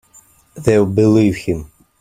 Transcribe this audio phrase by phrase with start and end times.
[0.55, 1.71] They'll believe him.